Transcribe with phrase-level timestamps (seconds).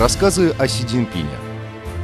[0.00, 1.28] Рассказы о Си Цзиньпине.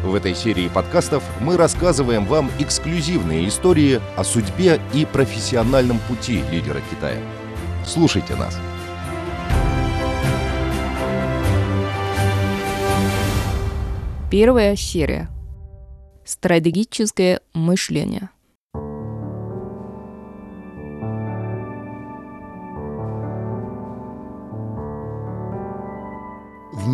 [0.04, 6.82] В этой серии подкастов мы рассказываем вам эксклюзивные истории о судьбе и профессиональном пути лидера
[6.90, 7.19] Китая.
[7.87, 8.59] Слушайте нас.
[14.30, 15.30] Первая серия.
[16.22, 18.28] Стратегическое мышление.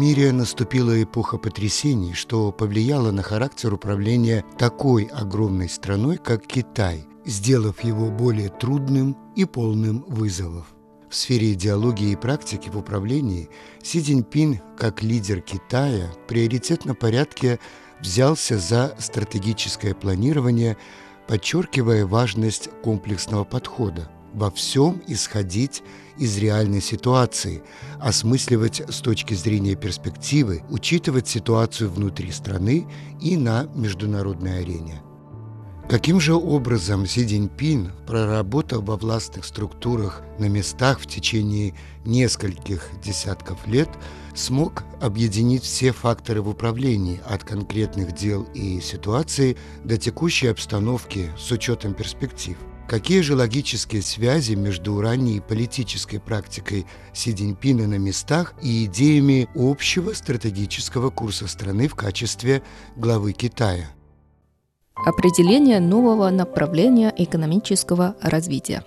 [0.02, 7.84] Мире наступила эпоха потрясений, что повлияло на характер управления такой огромной страной, как Китай, сделав
[7.84, 10.66] его более трудным и полным вызовов.
[11.08, 13.48] В сфере идеологии и практики в управлении
[13.80, 17.60] Си Цзиньпин, как лидер Китая, в приоритетном порядке
[18.00, 20.76] взялся за стратегическое планирование,
[21.28, 25.82] подчеркивая важность комплексного подхода– во всем исходить
[26.18, 27.62] из реальной ситуации,
[28.00, 32.86] осмысливать с точки зрения перспективы, учитывать ситуацию внутри страны
[33.20, 35.02] и на международной арене.
[35.88, 41.74] Каким же образом Си Цзиньпин, проработав во властных структурах на местах в течение
[42.04, 43.90] нескольких десятков лет,
[44.34, 51.50] смог объединить все факторы в управлении от конкретных дел и ситуаций до текущей обстановки с
[51.50, 52.56] учетом перспектив?
[52.92, 60.12] Какие же логические связи между ранней политической практикой Си Цзиньпина на местах и идеями общего
[60.12, 62.62] стратегического курса страны в качестве
[62.96, 63.88] главы Китая?
[64.94, 68.84] Определение нового направления экономического развития.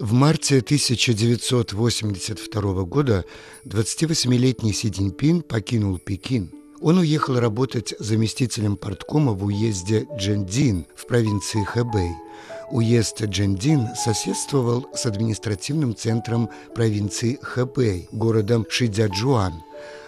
[0.00, 3.24] В марте 1982 года
[3.66, 6.50] 28-летний Си Цзиньпин покинул Пекин.
[6.80, 12.10] Он уехал работать заместителем порткома в уезде Джендин в провинции Хэбэй–
[12.70, 19.54] Уезд Джендин соседствовал с административным центром провинции Хэбэй, городом Шидзяджуан.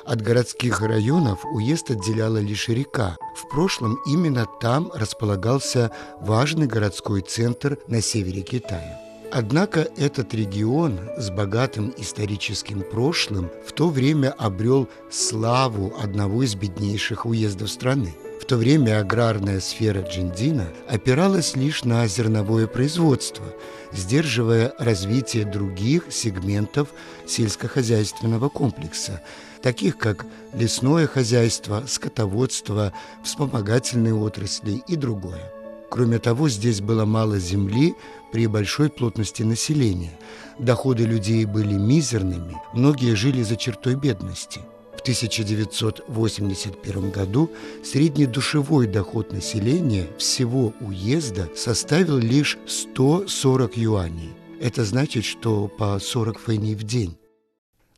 [0.05, 3.17] От городских районов уезд отделяла лишь река.
[3.37, 5.91] В прошлом именно там располагался
[6.21, 9.01] важный городской центр на севере Китая.
[9.33, 17.27] Однако этот регион с богатым историческим прошлым в то время обрел славу одного из беднейших
[17.27, 18.15] уездов страны.
[18.43, 23.45] В то время аграрная сфера Джиндина опиралась лишь на зерновое производство,
[23.93, 26.89] сдерживая развитие других сегментов
[27.25, 29.23] сельскохозяйственного комплекса,
[29.63, 32.93] таких как лесное хозяйство, скотоводство,
[33.23, 35.53] вспомогательные отрасли и другое.
[35.89, 37.95] Кроме того, здесь было мало земли
[38.33, 40.19] при большой плотности населения.
[40.59, 44.63] Доходы людей были мизерными, многие жили за чертой бедности–
[44.97, 47.51] в 1981 году
[47.83, 54.33] средний душевой доход населения всего уезда составил лишь 140 юаней.
[54.61, 57.17] Это значит, что по 40 фэней в день.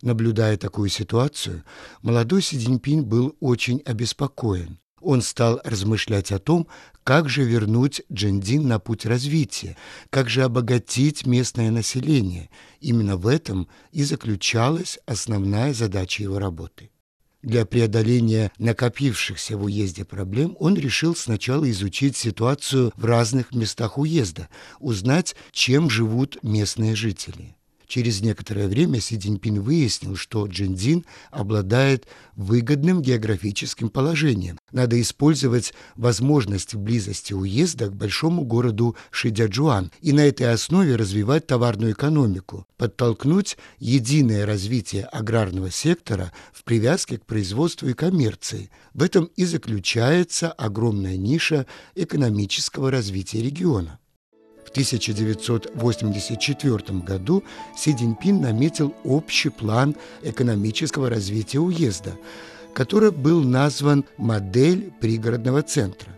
[0.02, 1.64] Наблюдая такую ситуацию,
[2.02, 6.66] молодой Си Цзиньпин был очень обеспокоен он стал размышлять о том,
[7.04, 9.76] как же вернуть Джендин на путь развития,
[10.10, 12.50] как же обогатить местное население.
[12.80, 16.90] Именно в этом и заключалась основная задача его работы.
[17.42, 24.48] Для преодоления накопившихся в уезде проблем он решил сначала изучить ситуацию в разных местах уезда,
[24.80, 27.54] узнать, чем живут местные жители.
[27.94, 34.58] Через некоторое время Си Цзиньпин выяснил, что Джиндин обладает выгодным географическим положением.
[34.72, 41.92] Надо использовать возможность близости уезда к большому городу Шидяджуан и на этой основе развивать товарную
[41.92, 48.70] экономику, подтолкнуть единое развитие аграрного сектора в привязке к производству и коммерции.
[48.92, 54.00] В этом и заключается огромная ниша экономического развития региона.
[54.74, 57.44] 1984 году
[57.76, 62.14] Си Цзиньпин наметил общий план экономического развития уезда,
[62.74, 66.10] который был назван «Модель пригородного центра».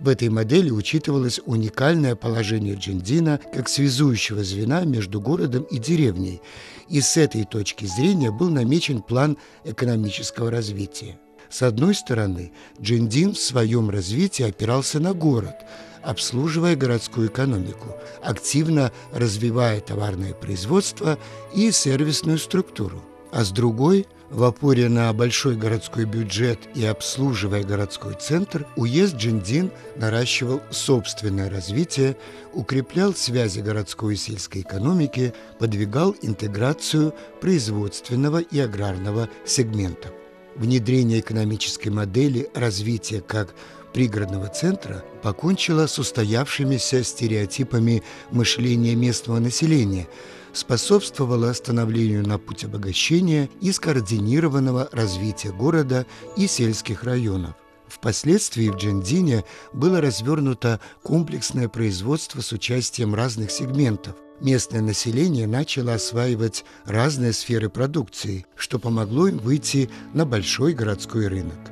[0.00, 6.42] В этой модели учитывалось уникальное положение Джиндина как связующего звена между городом и деревней,
[6.88, 11.20] и с этой точки зрения был намечен план экономического развития.
[11.48, 12.50] С одной стороны,
[12.80, 15.54] Джиндин в своем развитии опирался на город–
[16.02, 21.18] обслуживая городскую экономику, активно развивая товарное производство
[21.54, 23.02] и сервисную структуру.
[23.32, 29.70] А с другой, в опоре на большой городской бюджет и обслуживая городской центр, уезд Джиндин
[29.96, 32.16] наращивал собственное развитие,
[32.52, 40.12] укреплял связи городской и сельской экономики, подвигал интеграцию производственного и аграрного сегментов.
[40.56, 43.54] Внедрение экономической модели развития как
[43.92, 50.08] пригородного центра покончила с устоявшимися стереотипами мышления местного населения,
[50.52, 56.06] способствовало становлению на путь обогащения и скоординированного развития города
[56.36, 57.54] и сельских районов.
[57.88, 59.44] Впоследствии в Джендине
[59.74, 64.16] было развернуто комплексное производство с участием разных сегментов.
[64.40, 71.71] Местное население начало осваивать разные сферы продукции, что помогло им выйти на большой городской рынок.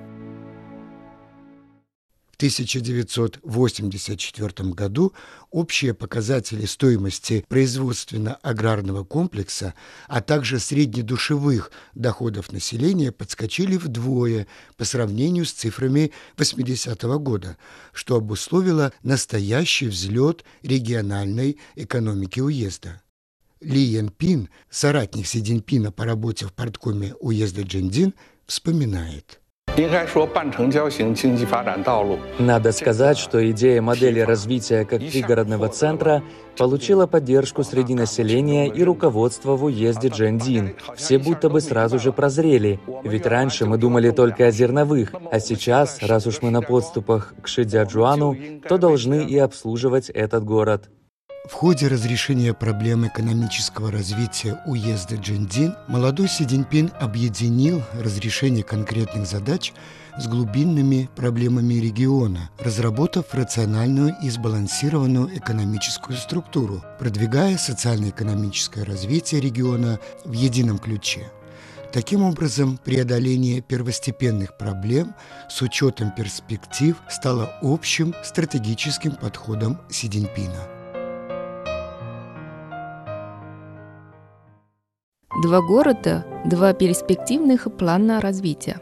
[2.40, 5.12] 1984 году
[5.50, 9.74] общие показатели стоимости производственно-аграрного комплекса,
[10.08, 14.46] а также среднедушевых доходов населения подскочили вдвое
[14.78, 17.58] по сравнению с цифрами 80-го года,
[17.92, 23.02] что обусловило настоящий взлет региональной экономики уезда.
[23.60, 28.14] Ли Ян Пин, соратник Си Цзиньпина по работе в порткоме уезда Джендин,
[28.46, 29.40] вспоминает.
[32.40, 36.24] Надо сказать, что идея модели развития как пригородного центра
[36.58, 40.74] получила поддержку среди населения и руководства в уезде Джендин.
[40.96, 46.02] Все будто бы сразу же прозрели, ведь раньше мы думали только о зерновых, а сейчас,
[46.02, 48.36] раз уж мы на подступах к Шидяджуану,
[48.68, 50.90] то должны и обслуживать этот город.
[51.48, 59.72] В ходе разрешения проблем экономического развития уезда Джиндин молодой Си Цзиньпин объединил разрешение конкретных задач
[60.18, 70.32] с глубинными проблемами региона, разработав рациональную и сбалансированную экономическую структуру, продвигая социально-экономическое развитие региона в
[70.32, 71.32] едином ключе.
[71.90, 75.14] Таким образом, преодоление первостепенных проблем
[75.48, 80.79] с учетом перспектив стало общим стратегическим подходом Си Цзиньпина.
[85.42, 88.78] Два города, два перспективных плана развития.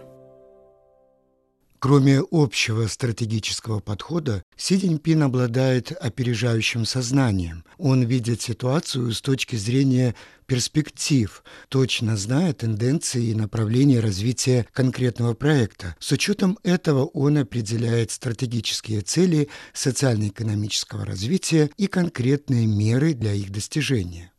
[1.78, 7.62] Кроме общего стратегического подхода, Си Цзиньпин обладает опережающим сознанием.
[7.76, 10.16] Он видит ситуацию с точки зрения
[10.46, 15.94] перспектив, точно зная тенденции и направления развития конкретного проекта.
[16.00, 24.32] С учетом этого он определяет стратегические цели социально-экономического развития и конкретные меры для их достижения.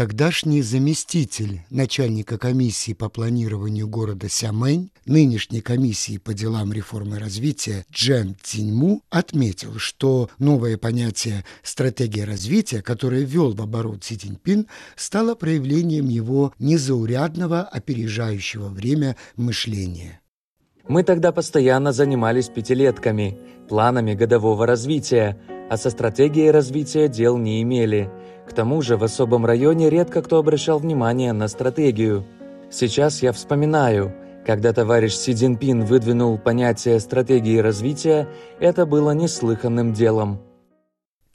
[0.00, 8.34] Тогдашний заместитель начальника комиссии по планированию города Сямэнь, нынешней комиссии по делам реформы развития Джен
[8.42, 16.08] Циньму, отметил, что новое понятие «стратегия развития», которое ввел в оборот Си Цзиньпин, стало проявлением
[16.08, 20.22] его незаурядного, опережающего время мышления.
[20.88, 23.38] Мы тогда постоянно занимались пятилетками,
[23.68, 25.38] планами годового развития,
[25.68, 28.08] а со стратегией развития дел не имели–
[28.50, 32.24] к тому же в особом районе редко кто обращал внимание на стратегию.
[32.68, 34.12] Сейчас я вспоминаю,
[34.44, 38.28] когда товарищ Си Цзиньпин выдвинул понятие стратегии развития,
[38.58, 40.40] это было неслыханным делом.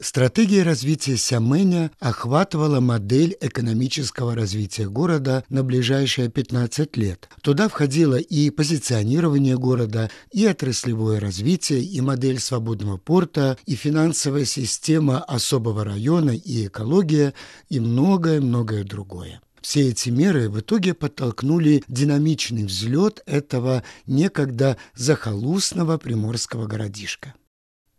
[0.01, 7.29] Стратегия развития Сямэня охватывала модель экономического развития города на ближайшие 15 лет.
[7.41, 15.19] Туда входило и позиционирование города, и отраслевое развитие, и модель свободного порта, и финансовая система
[15.19, 17.33] особого района, и экология,
[17.69, 19.39] и многое-многое другое.
[19.61, 27.33] Все эти меры в итоге подтолкнули динамичный взлет этого некогда захолустного приморского городишка.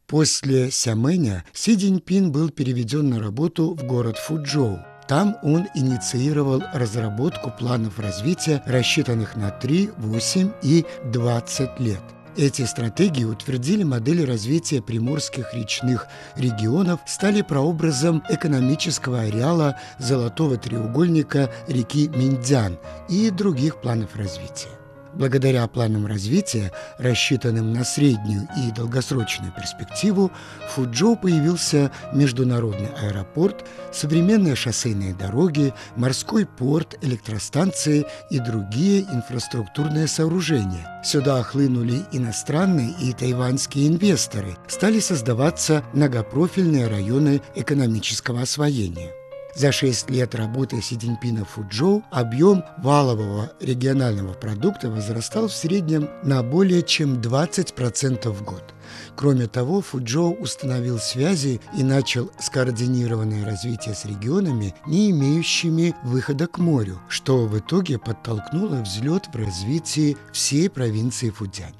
[0.07, 4.79] После Сямэня Си Цзиньпин был переведен на работу в город Фуджоу.
[5.09, 12.03] Там он инициировал разработку планов развития, рассчитанных на 3, 8 и 20 лет.
[12.37, 22.09] Эти стратегии утвердили модели развития приморских речных регионов, стали прообразом экономического ареала золотого треугольника реки
[22.09, 24.69] Миндзян и других планов развития.
[25.17, 30.31] Благодаря планам развития, рассчитанным на среднюю и долгосрочную перспективу,
[30.69, 41.01] в Фуджоу появился международный аэропорт, современные шоссейные дороги, морской порт, электростанции и другие инфраструктурные сооружения.
[41.03, 49.13] Сюда хлынули иностранные и тайваньские инвесторы, стали создаваться многопрофильные районы экономического освоения.
[49.57, 56.43] За шесть лет работы Си Цзиньпина Фуджоу объем валового регионального продукта возрастал в среднем на
[56.43, 58.75] более чем 20% в год.
[59.17, 66.59] Кроме того, Фуджоу установил связи и начал скоординированное развитие с регионами, не имеющими выхода к
[66.59, 71.77] морю, что в итоге подтолкнуло взлет в развитии всей провинции Фудзянь.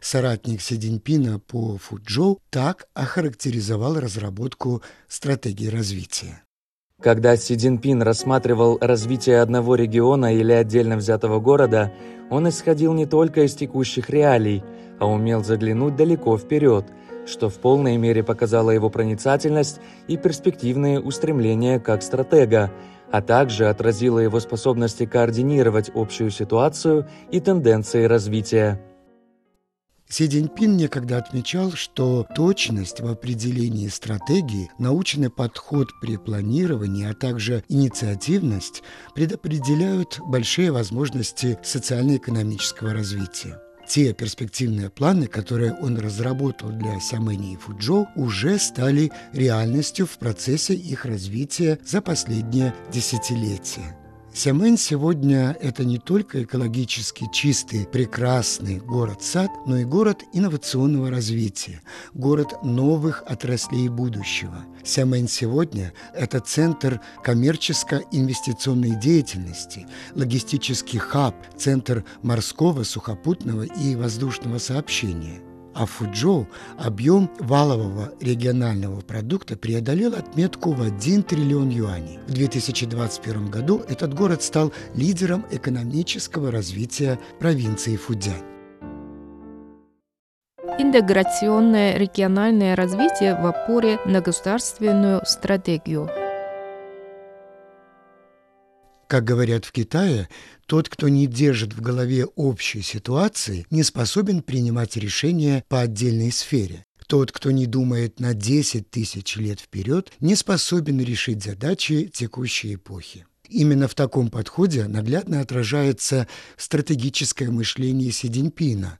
[0.00, 1.00] Соратник Си
[1.46, 6.42] по Фуджоу так охарактеризовал разработку стратегии развития.
[7.02, 11.92] Когда Си Цзиньпин рассматривал развитие одного региона или отдельно взятого города,
[12.30, 14.64] он исходил не только из текущих реалий,
[14.98, 16.86] а умел заглянуть далеко вперед,
[17.26, 22.72] что в полной мере показало его проницательность и перспективные устремления как стратега,
[23.12, 28.80] а также отразило его способности координировать общую ситуацию и тенденции развития.
[30.08, 37.64] Си Цзиньпин некогда отмечал, что точность в определении стратегии, научный подход при планировании, а также
[37.68, 38.84] инициативность
[39.14, 43.60] предопределяют большие возможности социально-экономического развития.
[43.88, 50.74] Те перспективные планы, которые он разработал для Сямэни и Фуджоу, уже стали реальностью в процессе
[50.74, 53.96] их развития за последние десятилетия.
[54.36, 61.80] Сямэнь сегодня– это не только экологически чистый, прекрасный город-сад, но и город инновационного развития,
[62.12, 64.66] город новых отраслей будущего.
[64.84, 75.40] Сямэнь сегодня– это центр коммерческо-инвестиционной деятельности, логистический хаб, центр морского, сухопутного и воздушного сообщения–
[75.76, 82.18] а Фуджоу объем валового регионального продукта преодолел отметку в 1 триллион юаней.
[82.26, 88.42] В 2021 году этот город стал лидером экономического развития провинции Фудзянь.
[90.78, 96.08] Интеграционное региональное развитие в опоре на государственную стратегию–
[99.08, 100.28] как говорят в Китае,
[100.66, 106.84] тот, кто не держит в голове общей ситуации, не способен принимать решения по отдельной сфере.
[107.06, 113.26] Тот, кто не думает на 10 тысяч лет вперед, не способен решить задачи текущей эпохи.
[113.48, 118.28] Именно в таком подходе наглядно отражается стратегическое мышление Си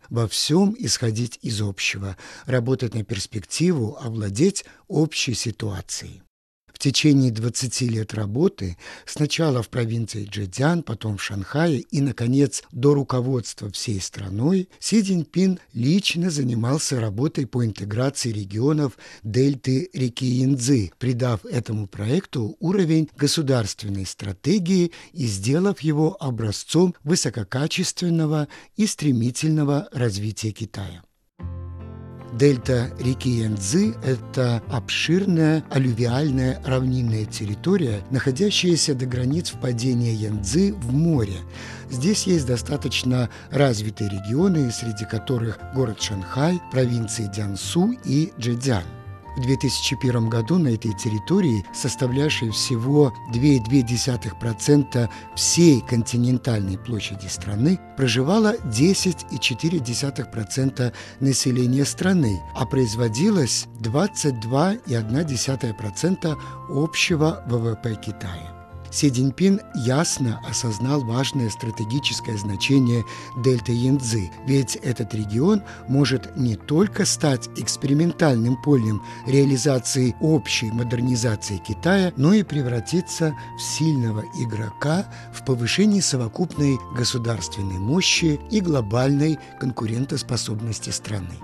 [0.09, 6.23] во всем исходить из общего, работать на перспективу, овладеть общей ситуацией.
[6.87, 8.77] Течение 20 лет работы,
[9.07, 15.59] сначала в провинции Джэцзян, потом в Шанхае и, наконец, до руководства всей страной, Си Цзиньпин
[15.73, 24.93] лично занимался работой по интеграции регионов дельты реки Янцзы, придав этому проекту уровень государственной стратегии
[25.13, 31.03] и сделав его образцом высококачественного и стремительного развития Китая.
[32.39, 41.39] Дельта реки Янцзы– это обширная алювиальная равнинная территория, находящаяся до границ впадения Янцзы в море.
[41.91, 48.85] Здесь есть достаточно развитые регионы, среди которых город Шанхай, провинции Дянсу и Джэцзян.
[49.37, 60.95] В 2001 году на этой территории, составлявшей всего 2,2% всей континентальной площади страны, проживало 10,4%
[61.21, 66.39] населения страны, а производилось 22,1%
[66.71, 68.56] общего ВВП Китая.
[68.91, 73.05] Си Цзиньпин ясно осознал важное стратегическое значение
[73.43, 82.13] дельты Янцзы, ведь этот регион может не только стать экспериментальным полем реализации общей модернизации Китая,
[82.17, 91.37] но и превратиться в сильного игрока в повышении совокупной государственной мощи и глобальной конкурентоспособности страны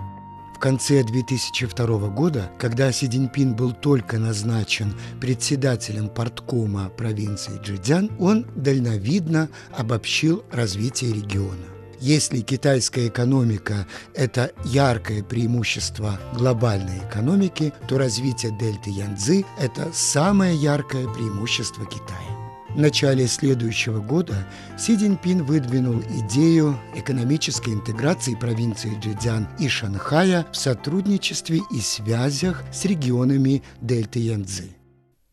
[0.63, 9.49] конце 2002 года, когда Си Цзиньпин был только назначен председателем порткома провинции Джидзян, он дальновидно
[9.77, 11.65] обобщил развитие региона.
[11.99, 21.09] Если китайская экономика– это яркое преимущество глобальной экономики, то развитие дельты Янцзы– это самое яркое
[21.09, 22.42] преимущество Китая.
[22.73, 24.47] В начале следующего года
[24.79, 32.85] Си Цзиньпин выдвинул идею экономической интеграции провинции Джидзян и Шанхая в сотрудничестве и связях с
[32.85, 34.75] регионами дельты Янцзы.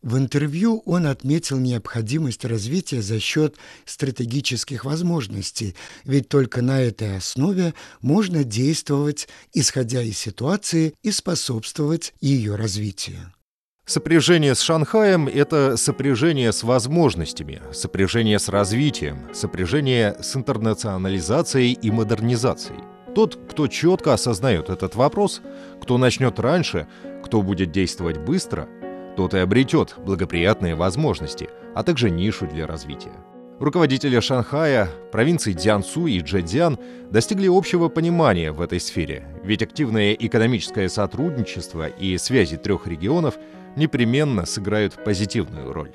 [0.03, 3.55] В интервью он отметил необходимость развития за счет
[3.85, 12.55] стратегических возможностей, ведь только на этой основе можно действовать, исходя из ситуации, и способствовать ее
[12.55, 13.33] развитию.
[13.91, 22.79] Сопряжение с Шанхаем– это сопряжение с возможностями, сопряжение с развитием, сопряжение с интернационализацией и модернизацией.
[23.13, 25.41] Тот, кто четко осознает этот вопрос,
[25.81, 26.87] кто начнет раньше,
[27.21, 28.69] кто будет действовать быстро,
[29.17, 33.11] тот и обретет благоприятные возможности, а также нишу для развития.
[33.61, 36.79] Руководители Шанхая, провинций Дзянсу и Джэцзян
[37.11, 43.35] достигли общего понимания в этой сфере, ведь активное экономическое сотрудничество и связи трех регионов–
[43.75, 45.91] непременно сыграют позитивную роль.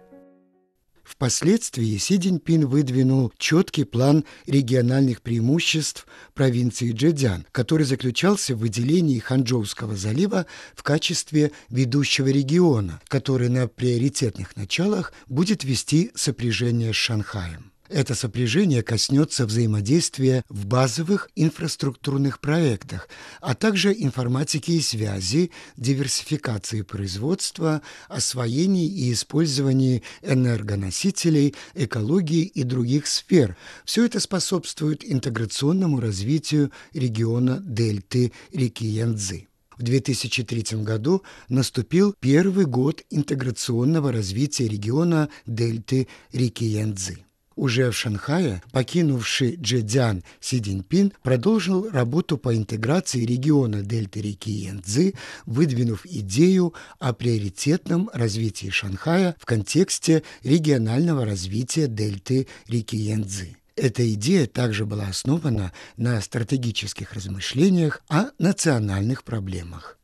[1.07, 9.95] Впоследствии Си Цзиньпин выдвинул четкий план региональных преимуществ провинции Джэцзян, который заключался в выделении Ханчжоуского
[9.95, 17.71] залива в качестве ведущего региона, который на приоритетных началах будет вести сопряжение с Шанхаем.
[17.89, 23.09] Это сопряжение коснется взаимодействия в базовых инфраструктурных проектах,
[23.41, 33.57] а также информатики и связи, диверсификации производства, освоении и использовании энергоносителей, экологии и других сфер.
[33.85, 39.49] Все это способствует интеграционному развитию региона дельты реки Янцзы.
[39.79, 47.26] В 2003 году наступил первый год интеграционного развития региона дельты реки Янцзы.
[47.57, 55.15] Уже в Шанхае покинувший Джэцзян Си Цзиньпин продолжил работу по интеграции региона дельты реки Янцзы,
[55.47, 63.57] выдвинув идею о приоритетном развитии Шанхая в контексте регионального развития дельты реки Янцзы.
[63.75, 69.99] Эта идея также была основана на стратегических размышлениях о национальных проблемах.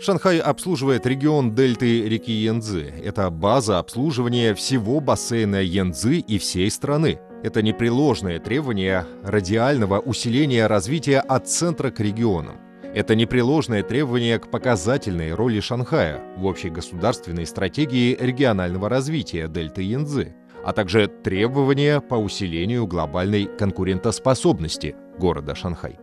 [0.00, 2.90] Шанхай обслуживает регион дельты реки Янцзы.
[3.04, 7.20] Это база обслуживания всего бассейна Янцзы и всей страны.
[7.42, 12.56] Это непреложное требование радиального усиления развития от центра к регионам.
[12.94, 20.34] Это непреложное требование к показательной роли Шанхая в общей государственной стратегии регионального развития дельты Янцзы,
[20.64, 25.98] а также требование по усилению глобальной конкурентоспособности города Шанхай.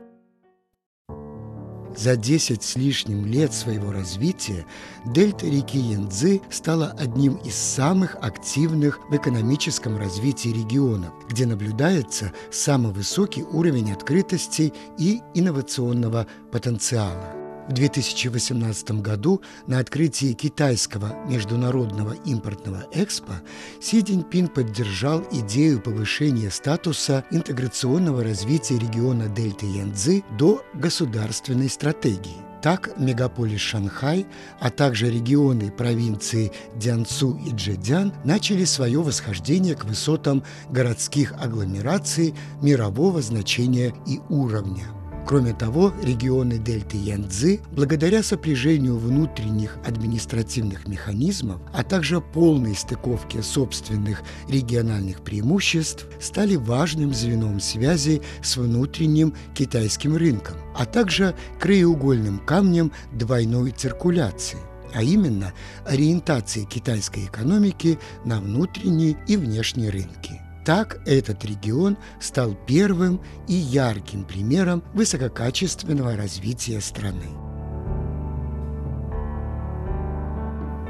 [1.98, 4.68] За 10 с лишним лет своего развития
[5.04, 12.94] дельта реки Янцзы стала одним из самых активных в экономическом развитии регионов, где наблюдается самый
[12.94, 17.47] высокий уровень открытости и инновационного потенциала.
[17.68, 23.34] В 2018 году на открытии китайского международного импортного экспо
[23.82, 32.38] Си Цзиньпин поддержал идею повышения статуса интеграционного развития региона Дельты Янцзы до государственной стратегии.
[32.62, 34.26] Так, мегаполис Шанхай,
[34.60, 43.22] а также регионы провинции Дянцу и Джэцзян начали свое восхождение к высотам городских агломераций мирового
[43.22, 44.97] значения и уровня.
[45.28, 54.24] Кроме того, регионы дельты Янцзы, благодаря сопряжению внутренних административных механизмов, а также полной стыковке собственных
[54.48, 63.72] региональных преимуществ, стали важным звеном связи с внутренним китайским рынком, а также краеугольным камнем двойной
[63.72, 64.60] циркуляции
[64.94, 65.54] а именно
[65.86, 70.42] ориентации китайской экономики на внутренние и внешние рынки.
[70.68, 77.24] Так этот регион стал первым и ярким примером высококачественного развития страны.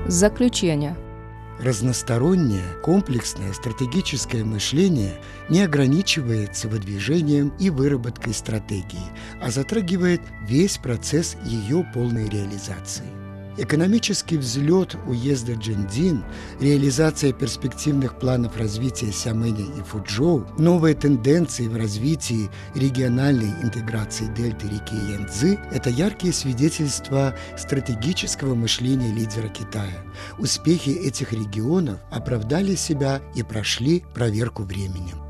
[0.08, 0.98] Заключение.
[1.60, 11.86] Разностороннее, комплексное стратегическое мышление не ограничивается выдвижением и выработкой стратегии, а затрагивает весь процесс ее
[11.94, 13.27] полной реализации.
[13.58, 16.24] Экономический взлет уезда Джендин,
[16.60, 24.96] реализация перспективных планов развития Сямэня и Фуджоу, новые тенденции в развитии региональной интеграции дельты реки
[24.96, 30.04] Янцзы– это яркие свидетельства стратегического мышления лидера Китая.
[30.38, 35.27] Успехи этих регионов оправдали себя и прошли проверку временем.